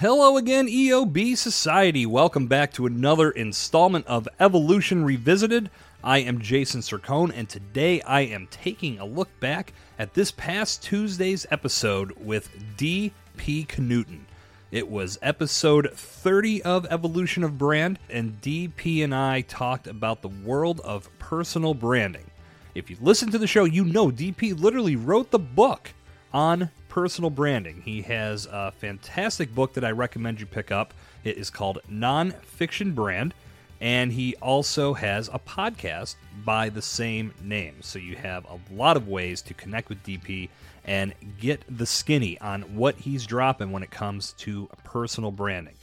[0.00, 2.06] Hello again, EOB Society.
[2.06, 5.68] Welcome back to another installment of Evolution Revisited.
[6.02, 10.82] I am Jason Sircone, and today I am taking a look back at this past
[10.82, 13.66] Tuesday's episode with D.P.
[13.66, 14.20] Knudten.
[14.70, 20.28] It was episode 30 of Evolution of Brand, and DP and I talked about the
[20.28, 22.30] world of personal branding.
[22.74, 25.90] If you listen to the show, you know DP literally wrote the book
[26.32, 27.80] on personal branding.
[27.82, 30.92] He has a fantastic book that I recommend you pick up.
[31.24, 33.32] It is called Nonfiction Brand,
[33.80, 37.76] and he also has a podcast by the same name.
[37.80, 40.50] So you have a lot of ways to connect with DP
[40.84, 45.74] and get the skinny on what he's dropping when it comes to personal branding.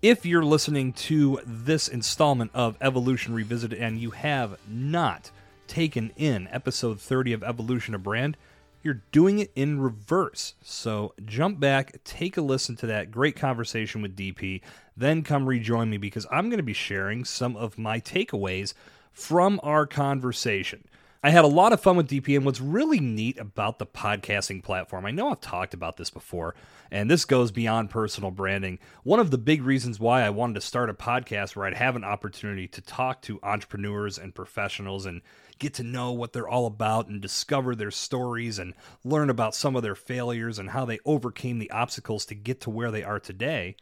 [0.00, 5.30] If you're listening to this installment of Evolution Revisited and you have not
[5.66, 8.36] taken in episode 30 of Evolution of Brand,
[8.82, 10.54] you're doing it in reverse.
[10.62, 14.60] So jump back, take a listen to that great conversation with DP,
[14.96, 18.74] then come rejoin me because I'm going to be sharing some of my takeaways
[19.12, 20.84] from our conversation.
[21.20, 24.62] I had a lot of fun with DP, and what's really neat about the podcasting
[24.62, 26.54] platform, I know I've talked about this before,
[26.92, 28.78] and this goes beyond personal branding.
[29.02, 31.96] One of the big reasons why I wanted to start a podcast where I'd have
[31.96, 35.22] an opportunity to talk to entrepreneurs and professionals and
[35.58, 39.74] get to know what they're all about and discover their stories and learn about some
[39.74, 43.18] of their failures and how they overcame the obstacles to get to where they are
[43.18, 43.74] today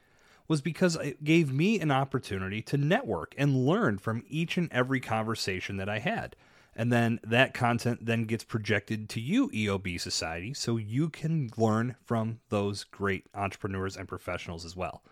[0.48, 5.00] was because it gave me an opportunity to network and learn from each and every
[5.00, 6.34] conversation that I had.
[6.76, 11.96] And then that content then gets projected to you, EOB Society, so you can learn
[12.04, 15.02] from those great entrepreneurs and professionals as well.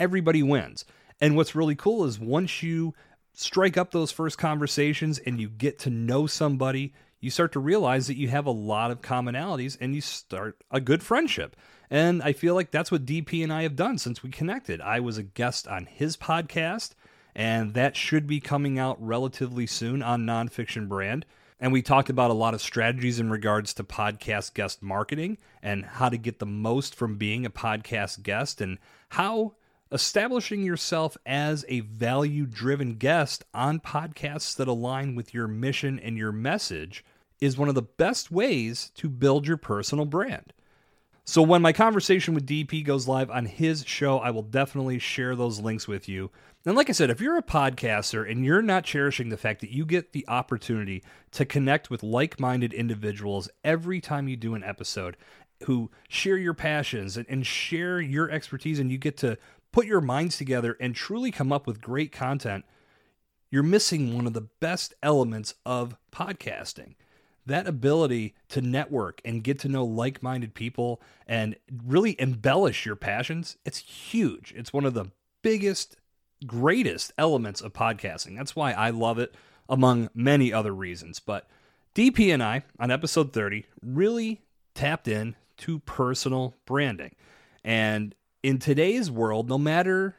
[0.00, 0.84] Everybody wins.
[1.20, 2.92] And what's really cool is once you
[3.32, 8.08] strike up those first conversations and you get to know somebody, you start to realize
[8.08, 11.54] that you have a lot of commonalities and you start a good friendship.
[11.88, 14.80] And I feel like that's what DP and I have done since we connected.
[14.80, 16.94] I was a guest on his podcast
[17.36, 21.26] and that should be coming out relatively soon on Nonfiction Brand.
[21.60, 25.84] And we talked about a lot of strategies in regards to podcast guest marketing and
[25.84, 28.78] how to get the most from being a podcast guest and
[29.10, 29.52] how
[29.92, 36.16] establishing yourself as a value driven guest on podcasts that align with your mission and
[36.16, 37.04] your message
[37.42, 40.54] is one of the best ways to build your personal brand.
[41.28, 45.34] So, when my conversation with DP goes live on his show, I will definitely share
[45.34, 46.30] those links with you.
[46.66, 49.70] And like I said, if you're a podcaster and you're not cherishing the fact that
[49.70, 54.64] you get the opportunity to connect with like minded individuals every time you do an
[54.64, 55.16] episode
[55.66, 59.38] who share your passions and, share your expertise, and you get to
[59.70, 62.64] put your minds together and truly come up with great content,
[63.48, 66.94] you're missing one of the best elements of podcasting
[67.46, 72.96] that ability to network and get to know like minded people and really embellish your
[72.96, 74.52] passions, it's huge.
[74.56, 75.12] It's one of the
[75.42, 75.96] biggest,
[76.44, 78.36] greatest elements of podcasting.
[78.36, 79.34] That's why I love it,
[79.68, 81.20] among many other reasons.
[81.20, 81.48] But
[81.94, 84.42] DP and I, on episode 30, really
[84.74, 87.14] tapped in to personal branding.
[87.64, 90.16] And in today's world, no matter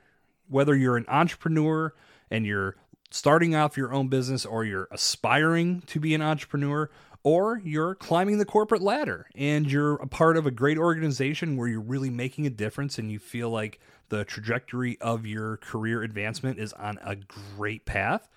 [0.50, 1.94] whether you're an entrepreneur
[2.32, 2.76] and you're
[3.12, 6.90] starting off your own business or you're aspiring to be an entrepreneur
[7.28, 11.68] or you're climbing the corporate ladder and you're a part of a great organization where
[11.68, 16.58] you're really making a difference and you feel like the trajectory of your career advancement
[16.58, 18.30] is on a great path.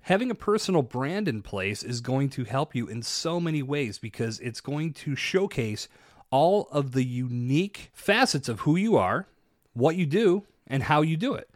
[0.00, 4.00] Having a personal brand in place is going to help you in so many ways
[4.00, 5.86] because it's going to showcase
[6.32, 9.28] all of the unique facets of who you are,
[9.74, 11.48] what you do, and how you do it.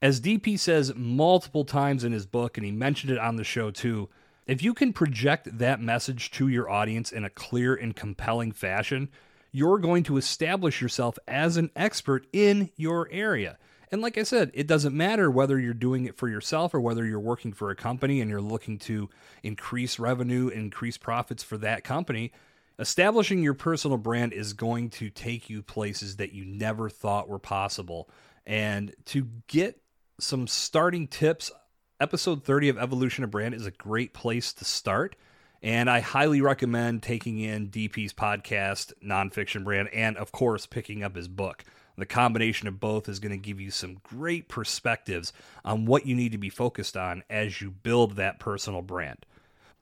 [0.00, 3.72] As DP says multiple times in his book, and he mentioned it on the show
[3.72, 4.08] too,
[4.48, 9.10] if you can project that message to your audience in a clear and compelling fashion,
[9.52, 13.58] you're going to establish yourself as an expert in your area.
[13.92, 17.04] And like I said, it doesn't matter whether you're doing it for yourself or whether
[17.04, 19.10] you're working for a company and you're looking to
[19.42, 22.32] increase revenue, increase profits for that company.
[22.78, 27.38] Establishing your personal brand is going to take you places that you never thought were
[27.38, 28.08] possible.
[28.46, 29.80] And to get
[30.20, 31.50] some starting tips
[32.00, 35.16] episode 30 of Evolution of Brand is a great place to start.
[35.62, 41.16] And I highly recommend taking in DP's podcast, Nonfiction Brand, and of course, picking up
[41.16, 41.64] his book.
[41.96, 45.32] The combination of both is going to give you some great perspectives
[45.64, 49.26] on what you need to be focused on as you build that personal brand.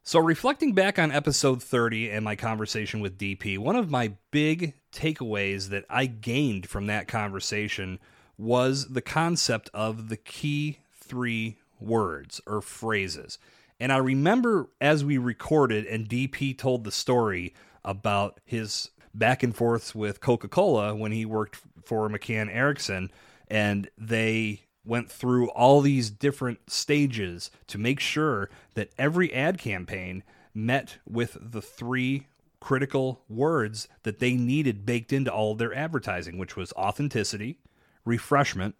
[0.03, 4.73] So, reflecting back on episode 30 and my conversation with DP, one of my big
[4.93, 7.99] takeaways that I gained from that conversation
[8.39, 13.39] was the concept of the key three words or phrases.
[13.79, 19.55] And I remember as we recorded and DP told the story about his back and
[19.55, 23.11] forths with Coca Cola when he worked for McCann Erickson,
[23.49, 30.23] and they went through all these different stages to make sure that every ad campaign
[30.55, 32.27] met with the three
[32.61, 37.59] critical words that they needed baked into all their advertising, which was authenticity,
[38.05, 38.75] refreshment,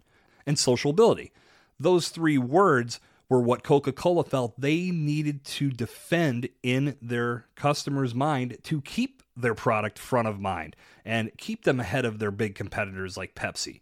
[0.45, 1.31] and sociability.
[1.79, 8.15] Those three words were what Coca Cola felt they needed to defend in their customers'
[8.15, 10.75] mind to keep their product front of mind
[11.05, 13.81] and keep them ahead of their big competitors like Pepsi.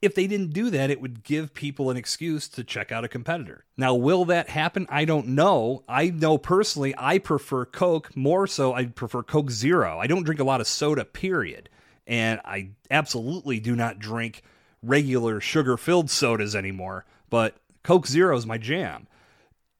[0.00, 3.08] If they didn't do that, it would give people an excuse to check out a
[3.08, 3.64] competitor.
[3.76, 4.86] Now, will that happen?
[4.90, 5.82] I don't know.
[5.88, 8.74] I know personally, I prefer Coke more so.
[8.74, 9.98] I prefer Coke Zero.
[9.98, 11.70] I don't drink a lot of soda, period.
[12.06, 14.42] And I absolutely do not drink
[14.82, 17.06] regular sugar filled sodas anymore.
[17.34, 19.08] But Coke Zero is my jam.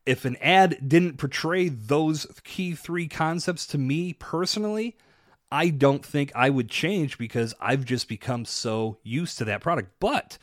[0.04, 4.96] If an ad didn't portray those key three concepts to me personally,
[5.52, 9.92] I don't think I would change because I've just become so used to that product.
[10.00, 10.36] But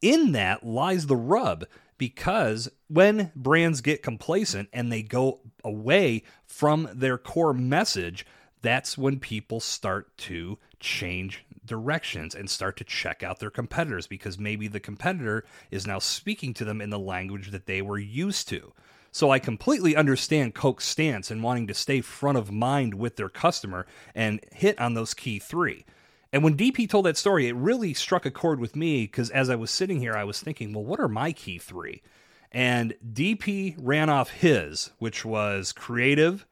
[0.00, 1.64] in that lies the rub
[1.98, 8.24] because when brands get complacent and they go away from their core message,
[8.60, 14.38] that's when people start to change directions and start to check out their competitors because
[14.38, 18.48] maybe the competitor is now speaking to them in the language that they were used
[18.48, 18.72] to.
[19.10, 23.28] So I completely understand Coke's stance in wanting to stay front of mind with their
[23.28, 25.84] customer and hit on those key three.
[26.32, 29.50] And when DP told that story, it really struck a chord with me because as
[29.50, 32.02] I was sitting here, I was thinking, well, what are my key three?
[32.50, 36.46] And DP ran off his, which was creative,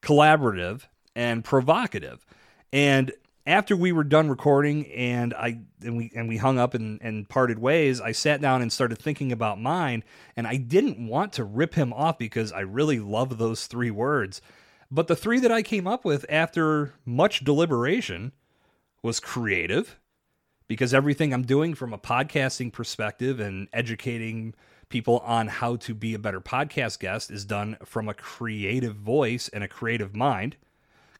[0.00, 0.82] collaborative,
[1.14, 2.24] and provocative.
[2.72, 3.12] And
[3.46, 7.28] after we were done recording and I and we and we hung up and, and
[7.28, 10.02] parted ways, I sat down and started thinking about mine,
[10.36, 14.42] and I didn't want to rip him off because I really love those three words.
[14.90, 18.32] But the three that I came up with after much deliberation
[19.02, 19.98] was creative,
[20.66, 24.54] because everything I'm doing from a podcasting perspective and educating
[24.88, 29.48] people on how to be a better podcast guest is done from a creative voice
[29.48, 30.56] and a creative mind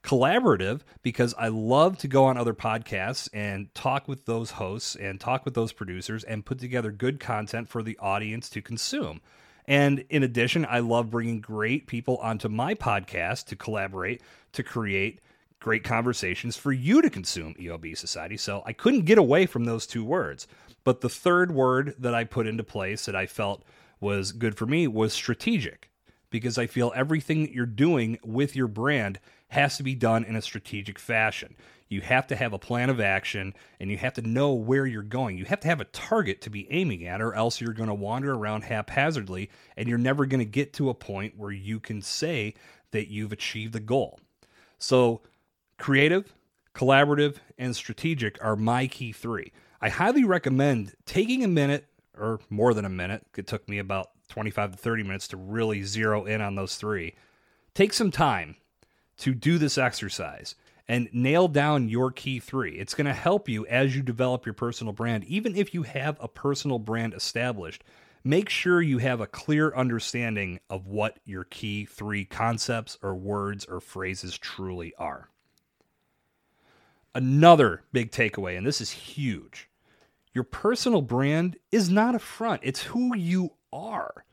[0.07, 5.21] collaborative because I love to go on other podcasts and talk with those hosts and
[5.21, 9.21] talk with those producers and put together good content for the audience to consume.
[9.67, 14.23] And in addition, I love bringing great people onto my podcast to collaborate
[14.53, 15.21] to create
[15.59, 18.37] great conversations for you to consume EOB Society.
[18.37, 20.47] So I couldn't get away from those two words.
[20.85, 23.65] But the third word that I put into place that I felt
[23.99, 25.91] was good for me was strategic
[26.37, 29.19] because I feel everything that you're doing with your brand
[29.49, 31.57] has to be done in a strategic fashion.
[31.89, 35.03] You have to have a plan of action and you have to know where you're
[35.03, 35.39] going.
[35.39, 37.95] You have to have a target to be aiming at, or else you're going to
[37.95, 42.03] wander around haphazardly and you're never going to get to a point where you can
[42.03, 42.55] say
[42.91, 44.21] that you've achieved the goal.
[44.79, 45.23] So,
[45.79, 46.35] creative,
[46.75, 49.53] collaborative, and strategic are my key three.
[49.81, 51.87] I highly recommend taking a minute
[52.19, 53.25] or more than a minute.
[53.37, 57.15] It took me about 25 to 30 minutes to really zero in on those three.
[57.75, 58.57] Take some time
[59.19, 60.55] to do this exercise
[60.89, 62.79] and nail down your key three.
[62.79, 65.25] It's going to help you as you develop your personal brand.
[65.25, 67.83] Even if you have a personal brand established,
[68.25, 73.65] make sure you have a clear understanding of what your key three concepts or words
[73.65, 75.29] or phrases truly are.
[77.15, 79.69] Another big takeaway, and this is huge
[80.37, 84.27] your personal brand is not a front, it's who you are.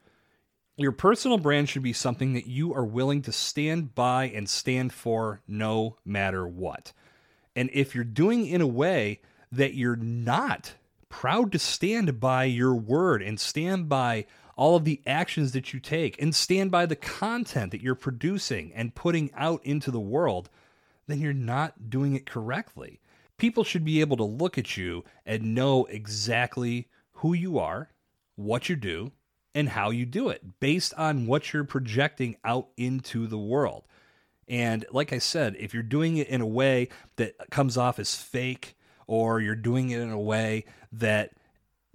[0.75, 4.91] Your personal brand should be something that you are willing to stand by and stand
[4.91, 6.91] for no matter what.
[7.55, 10.73] And if you're doing in a way that you're not
[11.07, 14.25] proud to stand by your word and stand by
[14.57, 18.73] all of the actions that you take and stand by the content that you're producing
[18.73, 20.49] and putting out into the world,
[21.07, 22.99] then you're not doing it correctly.
[23.37, 27.89] People should be able to look at you and know exactly who you are,
[28.35, 29.11] what you do,
[29.55, 33.83] and how you do it based on what you're projecting out into the world.
[34.47, 38.15] And like I said, if you're doing it in a way that comes off as
[38.15, 38.75] fake,
[39.07, 41.31] or you're doing it in a way that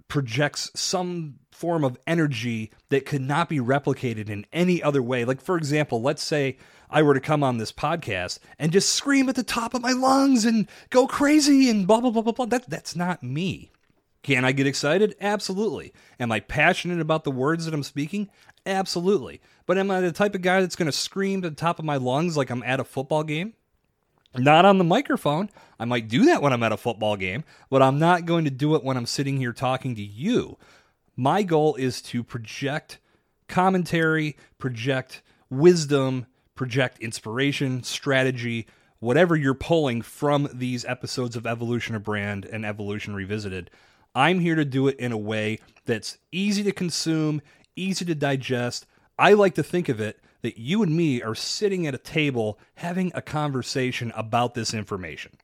[0.07, 5.25] projects some form of energy that could not be replicated in any other way.
[5.25, 6.57] Like, for example, let's say
[6.89, 9.91] I were to come on this podcast and just scream at the top of my
[9.91, 12.45] lungs and go crazy and blah, blah, blah, blah, blah.
[12.45, 13.71] That, that's not me.
[14.23, 15.15] Can I get excited?
[15.21, 15.93] Absolutely.
[16.19, 18.29] Am I passionate about the words that I'm speaking?
[18.65, 19.39] Absolutely.
[19.65, 21.85] But am I the type of guy that's going to scream to the top of
[21.85, 23.53] my lungs like I'm at a football game?
[24.35, 25.49] Not on the microphone.
[25.79, 28.51] I might do that when I'm at a football game, but I'm not going to
[28.51, 30.57] do it when I'm sitting here talking to you.
[31.15, 32.99] My goal is to project
[33.47, 36.27] commentary, project wisdom,
[36.59, 38.67] project inspiration, strategy,
[38.99, 43.71] whatever you're pulling from these episodes of Evolution of Brand and Evolution Revisited.
[44.13, 47.41] I'm here to do it in a way that's easy to consume,
[47.77, 48.85] easy to digest.
[49.17, 52.59] I like to think of it that you and me are sitting at a table
[52.75, 55.37] having a conversation about this information.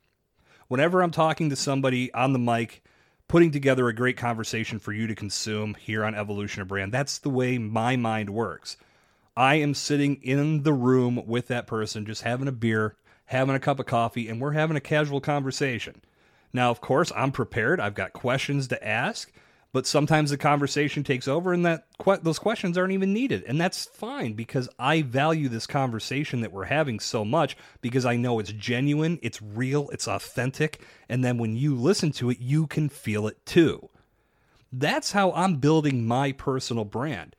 [0.68, 2.84] Whenever I'm talking to somebody on the mic,
[3.30, 7.20] putting together a great conversation for you to consume here on Evolution of Brand, that's
[7.20, 8.76] the way my mind works.
[9.38, 13.60] I am sitting in the room with that person, just having a beer, having a
[13.60, 16.02] cup of coffee, and we're having a casual conversation.
[16.54, 17.82] Now, of course, I'm prepared.
[17.82, 19.30] I've got questions to ask,
[19.74, 21.86] but sometimes the conversation takes over and that
[22.24, 23.44] those questions aren't even needed.
[23.46, 28.16] And that's fine because I value this conversation that we're having so much because I
[28.16, 32.68] know it's genuine, it's real, it's authentic, and then when you listen to it, you
[32.68, 33.90] can feel it too.
[34.72, 37.36] That's how I'm building my personal brand.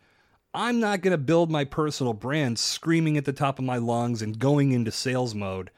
[0.56, 4.22] I'm not going to build my personal brand screaming at the top of my lungs
[4.22, 5.70] and going into sales mode.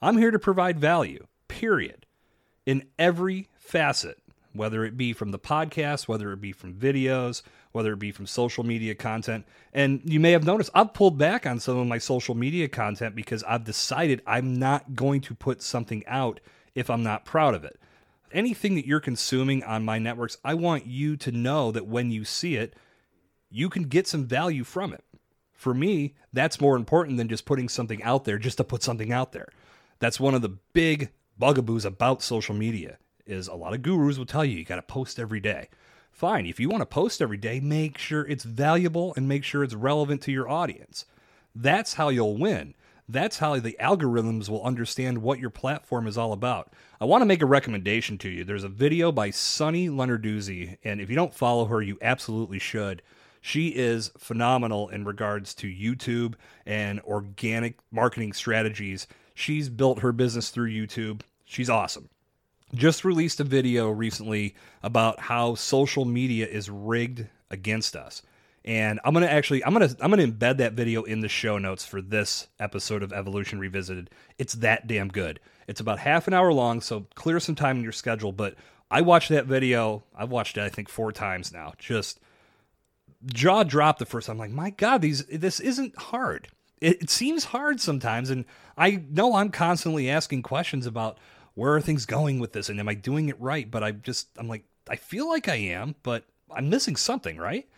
[0.00, 2.06] I'm here to provide value, period,
[2.64, 7.94] in every facet whether it be from the podcast, whether it be from videos, whether
[7.94, 9.44] it be from social media content.
[9.72, 13.14] And you may have noticed I've pulled back on some of my social media content
[13.16, 16.38] because I've decided I'm not going to put something out
[16.74, 17.80] if I'm not proud of it.
[18.30, 22.24] Anything that you're consuming on my networks, I want you to know that when you
[22.24, 22.74] see it,
[23.52, 25.04] you can get some value from it.
[25.52, 29.12] For me, that's more important than just putting something out there just to put something
[29.12, 29.48] out there.
[29.98, 34.26] That's one of the big bugaboos about social media is a lot of gurus will
[34.26, 35.68] tell you you got to post every day.
[36.10, 39.62] Fine, if you want to post every day, make sure it's valuable and make sure
[39.62, 41.04] it's relevant to your audience.
[41.54, 42.74] That's how you'll win.
[43.08, 46.72] That's how the algorithms will understand what your platform is all about.
[47.00, 48.44] I want to make a recommendation to you.
[48.44, 53.02] There's a video by Sunny Lenarduzzi, and if you don't follow her, you absolutely should.
[53.42, 56.34] She is phenomenal in regards to YouTube
[56.64, 59.06] and organic marketing strategies.
[59.34, 61.20] She's built her business through YouTube.
[61.44, 62.08] She's awesome
[62.74, 68.22] just released a video recently about how social media is rigged against us.
[68.64, 71.84] And I'm gonna actually I'm gonna I'm gonna embed that video in the show notes
[71.84, 74.10] for this episode of Evolution Revisited.
[74.38, 75.40] It's that damn good.
[75.66, 78.32] It's about half an hour long, so clear some time in your schedule.
[78.32, 78.54] But
[78.90, 80.04] I watched that video.
[80.14, 81.72] I've watched it I think four times now.
[81.78, 82.20] Just
[83.26, 84.34] jaw dropped the first time.
[84.34, 86.48] I'm like, my God, these this isn't hard.
[86.80, 88.44] It, it seems hard sometimes, and
[88.76, 91.18] I know I'm constantly asking questions about
[91.54, 93.70] where are things going with this and am I doing it right?
[93.70, 97.68] But I just I'm like I feel like I am, but I'm missing something, right?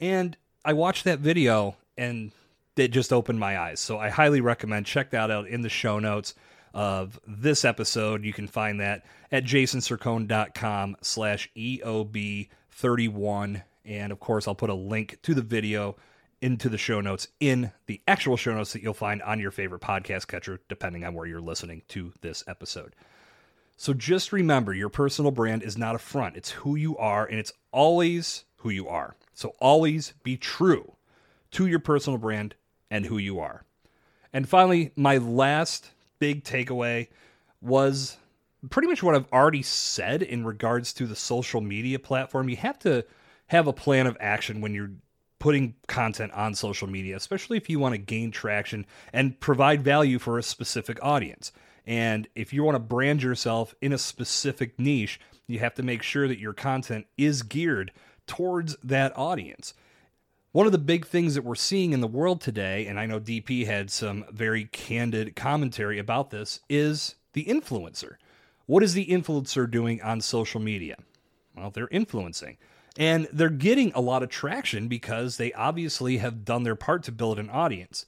[0.00, 2.32] And I watched that video and
[2.76, 3.80] it just opened my eyes.
[3.80, 6.34] So I highly recommend check that out in the show notes
[6.74, 8.24] of this episode.
[8.24, 13.62] You can find that at jasonsircone.com slash EOB31.
[13.84, 15.96] And of course, I'll put a link to the video
[16.40, 19.80] into the show notes in the actual show notes that you'll find on your favorite
[19.80, 22.94] podcast catcher, depending on where you're listening to this episode.
[23.76, 27.38] So just remember your personal brand is not a front, it's who you are, and
[27.38, 29.16] it's always who you are.
[29.34, 30.92] So always be true
[31.52, 32.54] to your personal brand
[32.90, 33.64] and who you are.
[34.32, 37.08] And finally, my last big takeaway
[37.60, 38.16] was
[38.70, 42.48] pretty much what I've already said in regards to the social media platform.
[42.48, 43.04] You have to
[43.52, 44.92] have a plan of action when you're
[45.38, 50.18] putting content on social media, especially if you want to gain traction and provide value
[50.18, 51.52] for a specific audience.
[51.86, 56.02] And if you want to brand yourself in a specific niche, you have to make
[56.02, 57.92] sure that your content is geared
[58.26, 59.74] towards that audience.
[60.52, 63.20] One of the big things that we're seeing in the world today, and I know
[63.20, 68.14] DP had some very candid commentary about this, is the influencer.
[68.64, 70.96] What is the influencer doing on social media?
[71.54, 72.56] Well, they're influencing.
[72.98, 77.12] And they're getting a lot of traction because they obviously have done their part to
[77.12, 78.06] build an audience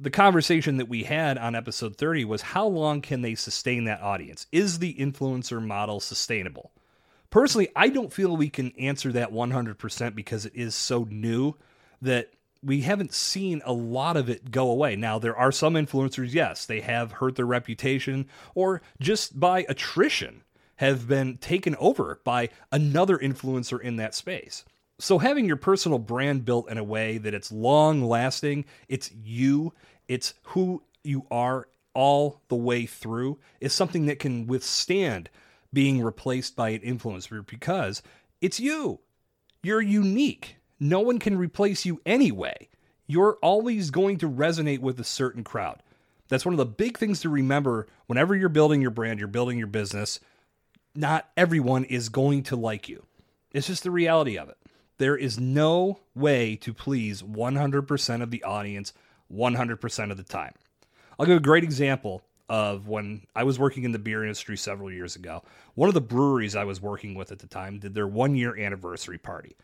[0.00, 4.00] the conversation that we had on episode 30 was how long can they sustain that
[4.00, 4.46] audience?
[4.52, 6.70] Is the influencer model sustainable?
[7.30, 11.54] Personally, I don't feel we can answer that 100% because it is so new
[12.00, 12.30] that
[12.62, 14.94] we haven't seen a lot of it go away.
[14.96, 20.42] Now, there are some influencers, yes, they have hurt their reputation or just by attrition
[20.78, 24.64] have been taken over by another influencer in that space.
[25.00, 29.72] So, having your personal brand built in a way that it's long lasting, it's you,
[30.08, 35.30] it's who you are all the way through, is something that can withstand
[35.72, 38.02] being replaced by an influencer because
[38.40, 39.00] it's you.
[39.62, 40.56] You're unique.
[40.80, 42.68] No one can replace you anyway.
[43.06, 45.82] You're always going to resonate with a certain crowd.
[46.28, 49.58] That's one of the big things to remember whenever you're building your brand, you're building
[49.58, 50.20] your business.
[50.98, 53.06] Not everyone is going to like you.
[53.52, 54.56] It's just the reality of it.
[54.96, 58.92] There is no way to please 100% of the audience
[59.32, 60.54] 100% of the time.
[61.16, 64.90] I'll give a great example of when I was working in the beer industry several
[64.90, 65.44] years ago.
[65.76, 68.58] One of the breweries I was working with at the time did their one year
[68.58, 69.54] anniversary party.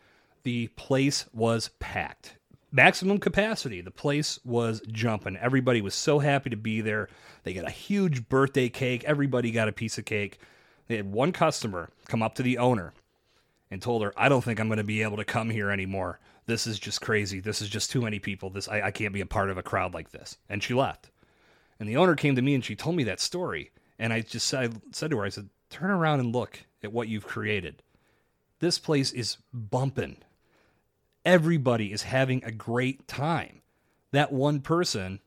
[0.44, 2.36] The place was packed,
[2.70, 3.80] maximum capacity.
[3.80, 5.36] The place was jumping.
[5.38, 7.08] Everybody was so happy to be there.
[7.42, 9.02] They got a huge birthday cake.
[9.02, 10.38] Everybody got a piece of cake.
[10.86, 12.92] They had one customer come up to the owner
[13.70, 16.20] and told her, I don't think I'm going to be able to come here anymore.
[16.46, 17.40] This is just crazy.
[17.40, 18.50] This is just too many people.
[18.50, 20.36] This I, I can't be a part of a crowd like this.
[20.48, 21.10] And she left.
[21.80, 23.70] And the owner came to me and she told me that story.
[23.98, 26.92] And I just said, I said to her, I said, turn around and look at
[26.92, 27.82] what you've created.
[28.60, 30.18] This place is bumping.
[31.24, 33.62] Everybody is having a great time.
[34.12, 35.20] That one person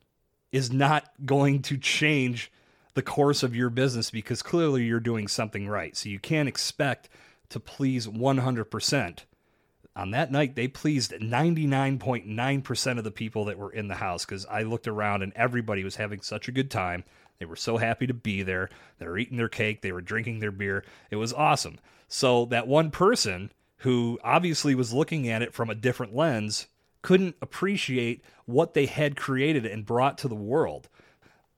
[0.52, 2.52] is not going to change
[2.98, 5.96] the course of your business because clearly you're doing something right.
[5.96, 7.10] So you can't expect
[7.50, 9.20] to please 100%.
[9.96, 14.48] On that night, they pleased 99.9% of the people that were in the house because
[14.48, 17.04] I looked around and everybody was having such a good time.
[17.38, 18.68] They were so happy to be there.
[18.98, 20.84] They were eating their cake, they were drinking their beer.
[21.12, 21.78] It was awesome.
[22.08, 26.68] So, that one person who obviously was looking at it from a different lens
[27.04, 30.90] couldn't appreciate what they had created and brought to the world.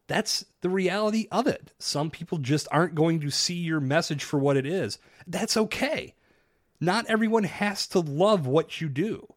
[0.10, 1.72] That's the reality of it.
[1.78, 4.98] Some people just aren't going to see your message for what it is.
[5.28, 6.16] That's okay.
[6.82, 9.28] Not everyone has to love what you do.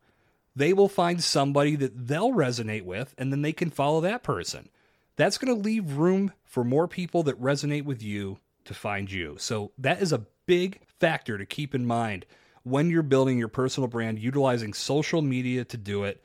[0.57, 4.71] They will find somebody that they'll resonate with, and then they can follow that person.
[5.17, 9.37] That's going to leave room for more people that resonate with you to find you.
[9.38, 12.25] So, that is a big factor to keep in mind
[12.62, 16.25] when you're building your personal brand, utilizing social media to do it.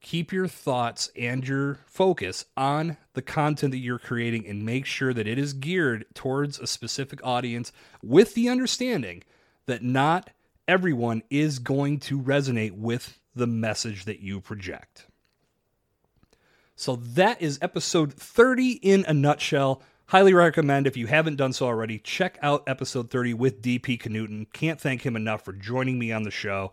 [0.00, 5.12] Keep your thoughts and your focus on the content that you're creating and make sure
[5.12, 9.24] that it is geared towards a specific audience with the understanding
[9.66, 10.30] that not
[10.68, 15.06] everyone is going to resonate with the message that you project.
[16.76, 19.82] So that is episode 30 in a nutshell.
[20.06, 24.46] Highly recommend if you haven't done so already, check out episode 30 with DP Knudten.
[24.52, 26.72] Can't thank him enough for joining me on the show.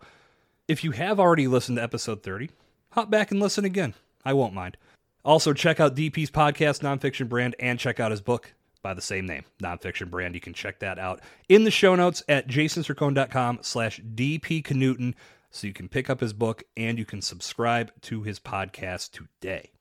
[0.68, 2.50] If you have already listened to episode 30,
[2.96, 3.94] hop back and listen again.
[4.24, 4.78] I won't mind.
[5.22, 9.26] Also, check out DP's podcast, Nonfiction Brand, and check out his book, by the same
[9.26, 10.34] name, Nonfiction Brand.
[10.34, 15.14] You can check that out in the show notes at jasonsircone.com slash dpknudten
[15.50, 19.72] so you can pick up his book and you can subscribe to his podcast today.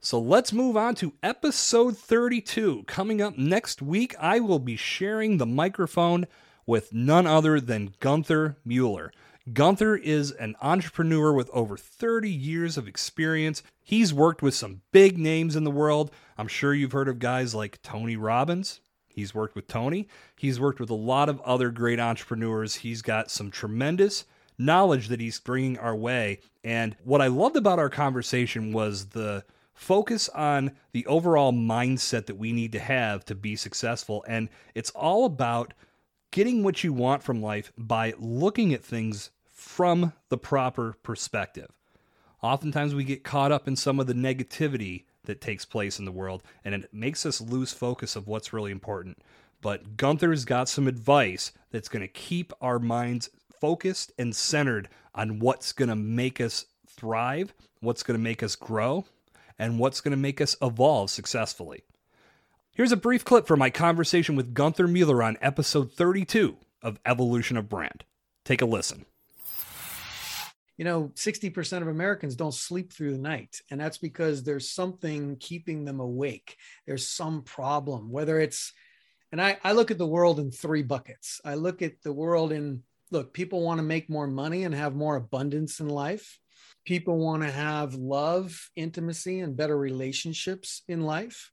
[0.00, 2.84] So let's move on to episode 32.
[2.86, 6.26] Coming up next week, I will be sharing the microphone
[6.64, 9.12] with none other than Gunther Mueller.
[9.52, 13.62] Gunther is an entrepreneur with over 30 years of experience.
[13.80, 16.10] He's worked with some big names in the world.
[16.36, 18.80] I'm sure you've heard of guys like Tony Robbins.
[19.08, 20.08] He's worked with Tony.
[20.36, 22.74] He's worked with a lot of other great entrepreneurs.
[22.74, 24.24] He's got some tremendous
[24.58, 26.40] knowledge that he's bringing our way.
[26.64, 32.38] And what I loved about our conversation was the focus on the overall mindset that
[32.38, 34.24] we need to have to be successful.
[34.26, 35.72] And it's all about
[36.32, 39.30] getting what you want from life by looking at things
[39.66, 41.68] from the proper perspective.
[42.40, 46.12] Oftentimes we get caught up in some of the negativity that takes place in the
[46.12, 49.18] world, and it makes us lose focus of what's really important.
[49.60, 53.28] But Gunther's got some advice that's going to keep our minds
[53.60, 58.54] focused and centered on what's going to make us thrive, what's going to make us
[58.54, 59.04] grow,
[59.58, 61.82] and what's going to make us evolve successfully.
[62.70, 67.56] Here's a brief clip from my conversation with Gunther Mueller on episode 32 of Evolution
[67.56, 68.04] of Brand.
[68.44, 69.06] Take a listen
[70.76, 73.60] you know 60% of americans don't sleep through the night.
[73.70, 76.56] And that's because there's something keeping them awake.
[76.86, 78.72] There's some problem whether it's
[79.32, 81.40] and I, I look at the world in three buckets.
[81.44, 84.94] I look at the world in look people want to make more money and have
[84.94, 86.38] more abundance in life.
[86.84, 91.52] People want to have love intimacy and better relationships in life.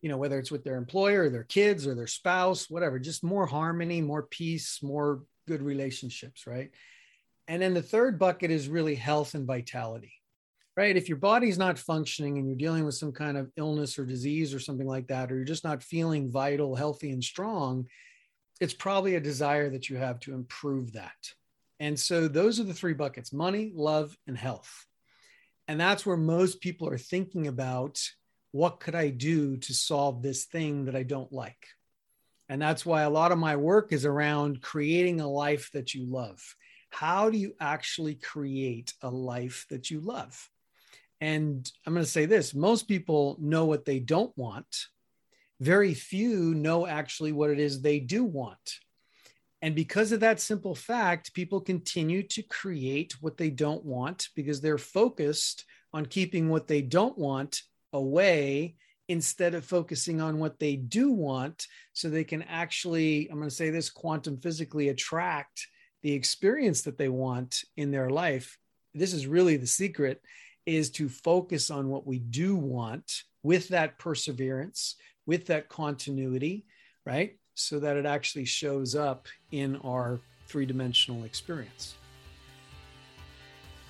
[0.00, 3.22] You know whether it's with their employer or their kids or their spouse whatever just
[3.22, 6.72] more harmony more peace more good relationships right
[7.48, 10.12] and then the third bucket is really health and vitality,
[10.76, 10.96] right?
[10.96, 14.54] If your body's not functioning and you're dealing with some kind of illness or disease
[14.54, 17.86] or something like that, or you're just not feeling vital, healthy, and strong,
[18.60, 21.32] it's probably a desire that you have to improve that.
[21.80, 24.86] And so those are the three buckets money, love, and health.
[25.66, 28.00] And that's where most people are thinking about
[28.52, 31.66] what could I do to solve this thing that I don't like?
[32.48, 36.04] And that's why a lot of my work is around creating a life that you
[36.04, 36.40] love
[36.92, 40.48] how do you actually create a life that you love?
[41.20, 44.86] And I'm going to say this most people know what they don't want.
[45.60, 48.78] Very few know actually what it is they do want.
[49.62, 54.60] And because of that simple fact, people continue to create what they don't want because
[54.60, 58.74] they're focused on keeping what they don't want away
[59.08, 63.54] instead of focusing on what they do want so they can actually i'm going to
[63.54, 65.66] say this quantum physically attract
[66.02, 68.58] the experience that they want in their life
[68.94, 70.20] this is really the secret
[70.66, 76.64] is to focus on what we do want with that perseverance with that continuity
[77.04, 81.96] right so that it actually shows up in our three-dimensional experience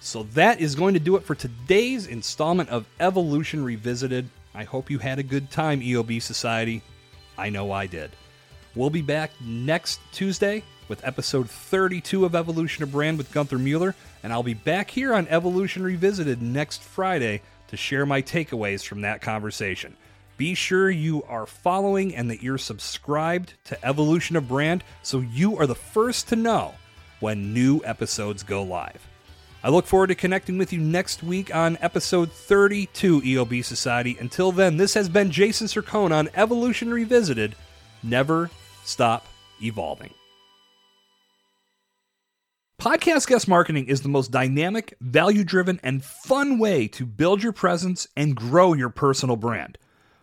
[0.04, 4.28] so that is going to do it for today's installment of Evolution Revisited.
[4.52, 6.82] I hope you had a good time, EOB Society.
[7.38, 8.10] I know I did.
[8.74, 13.94] We'll be back next Tuesday with episode 32 of Evolution of Brand with Gunther Mueller,
[14.22, 19.00] and I'll be back here on Evolution Revisited next Friday to share my takeaways from
[19.00, 19.96] that conversation.
[20.36, 25.56] Be sure you are following and that you're subscribed to Evolution of Brand so you
[25.58, 26.74] are the first to know
[27.20, 29.06] when new episodes go live.
[29.64, 34.16] I look forward to connecting with you next week on episode 32 EOB Society.
[34.18, 37.54] Until then, this has been Jason Sircone on Evolution Revisited.
[38.02, 38.50] Never
[38.82, 39.28] stop
[39.62, 40.12] evolving.
[42.78, 47.52] Podcast guest marketing is the most dynamic, value driven, and fun way to build your
[47.52, 49.78] presence and grow your personal brand.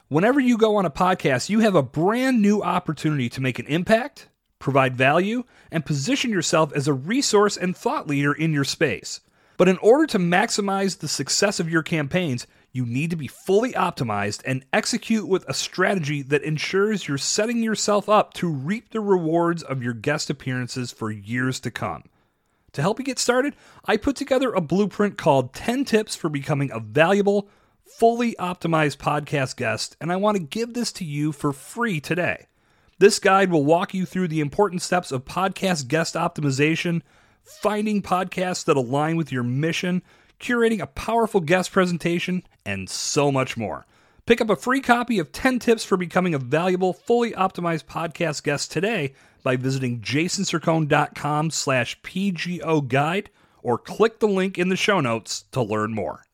[0.09, 3.65] Whenever you go on a podcast, you have a brand new opportunity to make an
[3.67, 9.21] impact, provide value, and position yourself as a resource and thought leader in your space.
[9.55, 13.71] But in order to maximize the success of your campaigns, you need to be fully
[13.71, 18.99] optimized and execute with a strategy that ensures you're setting yourself up to reap the
[18.99, 22.03] rewards of your guest appearances for years to come.
[22.73, 23.55] To help you get started,
[23.85, 27.49] I put together a blueprint called 10 Tips for Becoming a Valuable,
[27.85, 32.47] Fully Optimized Podcast Guest, and I want to give this to you for free today.
[32.99, 37.01] This guide will walk you through the important steps of podcast guest optimization
[37.49, 40.03] finding podcasts that align with your mission,
[40.39, 43.85] curating a powerful guest presentation, and so much more.
[44.25, 48.43] Pick up a free copy of 10 tips for becoming a valuable, fully optimized podcast
[48.43, 53.29] guest today by visiting jasonsircone.com slash pgo guide
[53.61, 56.25] or click the link in the show notes to learn more.